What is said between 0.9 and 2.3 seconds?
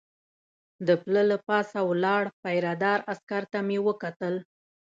پله له پاسه ولاړ